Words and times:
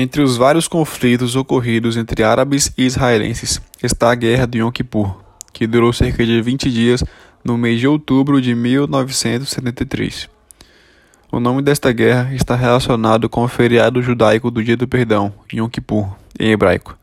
Entre 0.00 0.22
os 0.22 0.36
vários 0.36 0.68
conflitos 0.68 1.34
ocorridos 1.34 1.96
entre 1.96 2.22
árabes 2.22 2.72
e 2.78 2.84
israelenses 2.84 3.60
está 3.82 4.12
a 4.12 4.14
Guerra 4.14 4.46
de 4.46 4.58
Yom 4.58 4.70
Kippur, 4.70 5.24
que 5.52 5.66
durou 5.66 5.92
cerca 5.92 6.24
de 6.24 6.40
20 6.40 6.70
dias 6.70 7.02
no 7.44 7.58
mês 7.58 7.80
de 7.80 7.88
outubro 7.88 8.40
de 8.40 8.54
1973. 8.54 10.28
O 11.32 11.40
nome 11.40 11.62
desta 11.62 11.90
guerra 11.90 12.32
está 12.32 12.54
relacionado 12.54 13.28
com 13.28 13.42
o 13.42 13.48
feriado 13.48 14.00
judaico 14.00 14.52
do 14.52 14.62
Dia 14.62 14.76
do 14.76 14.86
Perdão, 14.86 15.34
Yom 15.52 15.68
Kippur, 15.68 16.08
em 16.38 16.52
hebraico. 16.52 16.96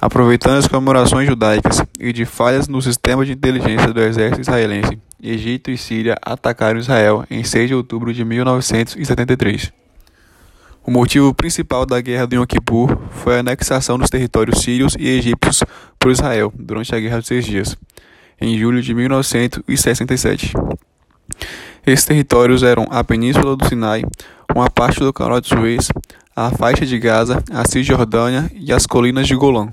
Aproveitando 0.00 0.58
as 0.58 0.68
comemorações 0.68 1.26
judaicas 1.26 1.82
e 1.98 2.12
de 2.12 2.24
falhas 2.24 2.68
no 2.68 2.80
sistema 2.80 3.26
de 3.26 3.32
inteligência 3.32 3.92
do 3.92 4.00
exército 4.00 4.40
israelense, 4.40 5.00
Egito 5.20 5.68
e 5.68 5.76
Síria 5.76 6.16
atacaram 6.24 6.78
Israel 6.78 7.24
em 7.28 7.42
6 7.42 7.70
de 7.70 7.74
outubro 7.74 8.14
de 8.14 8.24
1973. 8.24 9.83
O 10.86 10.90
motivo 10.90 11.32
principal 11.32 11.86
da 11.86 11.98
guerra 11.98 12.26
de 12.26 12.36
Yom 12.36 12.44
Kippur 12.44 12.94
foi 13.10 13.36
a 13.36 13.40
anexação 13.40 13.98
dos 13.98 14.10
territórios 14.10 14.60
sírios 14.60 14.94
e 14.98 15.08
egípcios 15.08 15.64
por 15.98 16.12
Israel 16.12 16.52
durante 16.54 16.94
a 16.94 17.00
Guerra 17.00 17.20
dos 17.20 17.26
Seis 17.26 17.46
Dias, 17.46 17.74
em 18.38 18.58
julho 18.58 18.82
de 18.82 18.92
1967. 18.92 20.52
Esses 21.86 22.04
territórios 22.04 22.62
eram 22.62 22.86
a 22.90 23.02
Península 23.02 23.56
do 23.56 23.66
Sinai, 23.66 24.04
uma 24.54 24.68
parte 24.68 25.00
do 25.00 25.10
Canal 25.10 25.40
de 25.40 25.48
Suez, 25.48 25.88
a 26.36 26.50
faixa 26.50 26.84
de 26.84 26.98
Gaza, 26.98 27.42
a 27.50 27.66
Cisjordânia 27.66 28.50
e 28.54 28.70
as 28.70 28.84
colinas 28.84 29.26
de 29.26 29.34
Golã. 29.34 29.72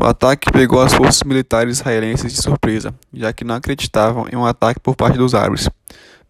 O 0.00 0.04
ataque 0.04 0.50
pegou 0.50 0.80
as 0.80 0.92
forças 0.92 1.22
militares 1.22 1.78
israelenses 1.78 2.32
de 2.32 2.42
surpresa, 2.42 2.92
já 3.14 3.32
que 3.32 3.44
não 3.44 3.54
acreditavam 3.54 4.26
em 4.32 4.34
um 4.34 4.44
ataque 4.44 4.80
por 4.80 4.96
parte 4.96 5.16
dos 5.16 5.36
árabes 5.36 5.68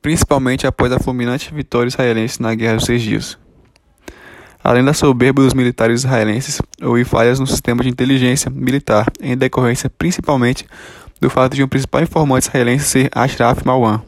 principalmente 0.02 0.66
após 0.66 0.92
a 0.92 0.98
fulminante 0.98 1.54
vitória 1.54 1.88
israelense 1.88 2.42
na 2.42 2.54
Guerra 2.54 2.76
dos 2.76 2.84
Seis 2.84 3.00
Dias. 3.00 3.38
Além 4.62 4.84
da 4.84 4.92
soberba 4.92 5.42
dos 5.42 5.54
militares 5.54 6.00
israelenses, 6.00 6.60
houve 6.82 7.04
falhas 7.04 7.40
no 7.40 7.46
sistema 7.46 7.82
de 7.82 7.88
inteligência 7.88 8.50
militar, 8.50 9.06
em 9.20 9.36
decorrência 9.36 9.88
principalmente 9.88 10.66
do 11.20 11.30
fato 11.30 11.54
de 11.54 11.62
um 11.62 11.68
principal 11.68 12.02
informante 12.02 12.48
israelense 12.48 12.84
ser 12.84 13.10
Ashraf 13.14 13.64
Marwan, 13.64 14.00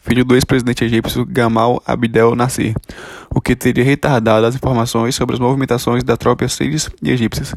filho 0.00 0.24
do 0.24 0.34
ex-presidente 0.34 0.84
egípcio 0.84 1.24
Gamal 1.24 1.82
Abdel 1.86 2.34
Nasser, 2.34 2.74
o 3.28 3.40
que 3.40 3.54
teria 3.54 3.84
retardado 3.84 4.46
as 4.46 4.54
informações 4.54 5.14
sobre 5.14 5.34
as 5.34 5.40
movimentações 5.40 6.02
das 6.02 6.18
tropas 6.18 6.52
sírias 6.52 6.88
e 7.02 7.10
egípcias. 7.10 7.54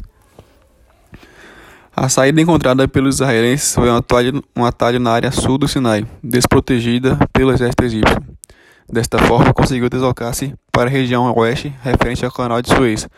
A 1.96 2.08
saída 2.08 2.40
encontrada 2.40 2.88
pelos 2.88 3.16
israelenses 3.16 3.72
foi 3.72 3.88
um 3.88 3.96
atalho, 3.96 4.42
um 4.56 4.64
atalho 4.64 4.98
na 4.98 5.12
área 5.12 5.30
sul 5.30 5.56
do 5.56 5.68
Sinai, 5.68 6.04
desprotegida 6.20 7.16
pelo 7.32 7.52
exército 7.52 7.84
egípcio. 7.84 8.16
Desta 8.90 9.16
forma, 9.18 9.54
conseguiu 9.54 9.88
deslocar-se 9.88 10.52
para 10.72 10.90
a 10.90 10.92
região 10.92 11.32
oeste, 11.36 11.72
referente 11.82 12.24
ao 12.24 12.32
canal 12.32 12.60
de 12.60 12.74
Suez, 12.74 13.08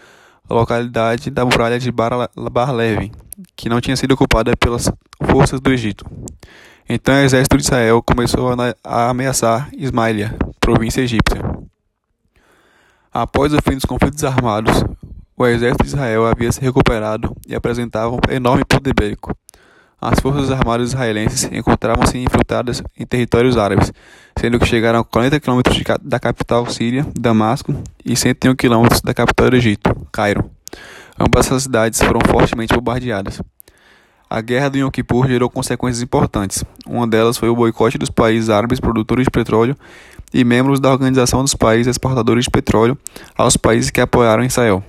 localidade 0.48 1.30
da 1.30 1.42
muralha 1.42 1.78
de 1.78 1.90
Bar, 1.90 2.28
Bar 2.52 2.70
Levin, 2.70 3.12
que 3.56 3.70
não 3.70 3.80
tinha 3.80 3.96
sido 3.96 4.12
ocupada 4.12 4.54
pelas 4.54 4.90
forças 5.24 5.58
do 5.58 5.72
Egito. 5.72 6.04
Então, 6.86 7.14
o 7.14 7.24
exército 7.24 7.56
de 7.56 7.62
Israel 7.62 8.02
começou 8.02 8.54
a 8.84 9.08
ameaçar 9.08 9.70
Ismailia, 9.72 10.36
província 10.60 11.00
egípcia. 11.00 11.40
Após 13.10 13.54
o 13.54 13.62
fim 13.62 13.76
dos 13.76 13.86
conflitos 13.86 14.22
armados, 14.22 14.84
o 15.36 15.46
exército 15.46 15.84
de 15.84 15.90
Israel 15.90 16.26
havia 16.26 16.50
se 16.50 16.60
recuperado 16.60 17.36
e 17.46 17.54
apresentava 17.54 18.14
um 18.14 18.18
enorme 18.30 18.64
poder 18.64 18.94
bélico. 18.94 19.36
As 20.00 20.18
forças 20.20 20.50
armadas 20.50 20.90
israelenses 20.90 21.44
encontravam-se 21.52 22.18
infiltradas 22.18 22.82
em 22.98 23.06
territórios 23.06 23.56
árabes, 23.56 23.92
sendo 24.38 24.58
que 24.58 24.66
chegaram 24.66 25.00
a 25.00 25.04
40 25.04 25.40
quilômetros 25.40 25.82
da 26.02 26.18
capital 26.18 26.68
síria, 26.70 27.06
Damasco, 27.18 27.74
e 28.04 28.16
101 28.16 28.54
quilômetros 28.54 29.00
da 29.00 29.12
capital 29.12 29.50
do 29.50 29.56
Egito, 29.56 29.94
Cairo. 30.12 30.50
Ambas 31.18 31.46
essas 31.46 31.64
cidades 31.64 32.00
foram 32.00 32.20
fortemente 32.28 32.74
bombardeadas. 32.74 33.40
A 34.28 34.40
guerra 34.40 34.68
do 34.68 34.78
Yom 34.78 34.90
Kippur 34.90 35.26
gerou 35.28 35.48
consequências 35.48 36.02
importantes. 36.02 36.64
Uma 36.86 37.06
delas 37.06 37.38
foi 37.38 37.48
o 37.48 37.56
boicote 37.56 37.96
dos 37.96 38.10
países 38.10 38.50
árabes 38.50 38.80
produtores 38.80 39.24
de 39.24 39.30
petróleo 39.30 39.76
e 40.34 40.44
membros 40.44 40.80
da 40.80 40.90
Organização 40.90 41.42
dos 41.42 41.54
Países 41.54 41.86
Exportadores 41.86 42.44
de 42.44 42.50
Petróleo 42.50 42.98
aos 43.36 43.56
países 43.56 43.90
que 43.90 44.00
apoiaram 44.00 44.44
Israel. 44.44 44.82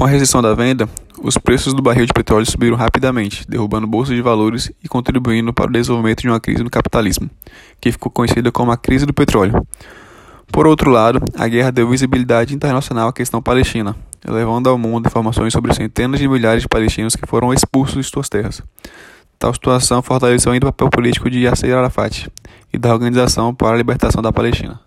Com 0.00 0.06
a 0.06 0.08
restrição 0.08 0.40
da 0.40 0.54
venda, 0.54 0.88
os 1.22 1.36
preços 1.36 1.74
do 1.74 1.82
barril 1.82 2.06
de 2.06 2.12
petróleo 2.14 2.50
subiram 2.50 2.74
rapidamente, 2.74 3.46
derrubando 3.46 3.86
bolsas 3.86 4.16
de 4.16 4.22
valores 4.22 4.72
e 4.82 4.88
contribuindo 4.88 5.52
para 5.52 5.68
o 5.68 5.70
desenvolvimento 5.70 6.22
de 6.22 6.28
uma 6.30 6.40
crise 6.40 6.64
no 6.64 6.70
capitalismo, 6.70 7.28
que 7.78 7.92
ficou 7.92 8.10
conhecida 8.10 8.50
como 8.50 8.72
a 8.72 8.78
crise 8.78 9.04
do 9.04 9.12
petróleo. 9.12 9.62
Por 10.50 10.66
outro 10.66 10.90
lado, 10.90 11.20
a 11.36 11.46
guerra 11.46 11.70
deu 11.70 11.86
visibilidade 11.86 12.54
internacional 12.54 13.10
à 13.10 13.12
questão 13.12 13.42
palestina, 13.42 13.94
levando 14.26 14.70
ao 14.70 14.78
mundo 14.78 15.06
informações 15.06 15.52
sobre 15.52 15.74
centenas 15.74 16.18
de 16.18 16.26
milhares 16.26 16.62
de 16.62 16.68
palestinos 16.68 17.14
que 17.14 17.26
foram 17.26 17.52
expulsos 17.52 18.06
de 18.06 18.10
suas 18.10 18.30
terras. 18.30 18.62
Tal 19.38 19.52
situação 19.52 20.00
fortaleceu 20.00 20.50
ainda 20.50 20.66
o 20.66 20.72
papel 20.72 20.88
político 20.88 21.28
de 21.28 21.40
Yasser 21.40 21.76
Arafat 21.76 22.26
e 22.72 22.78
da 22.78 22.90
Organização 22.90 23.54
para 23.54 23.74
a 23.74 23.76
Libertação 23.76 24.22
da 24.22 24.32
Palestina. 24.32 24.80